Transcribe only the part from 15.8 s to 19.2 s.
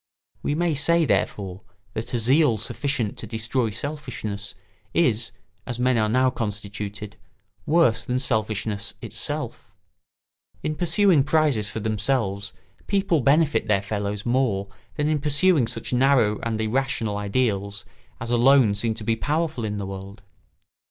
narrow and irrational ideals as alone seem to be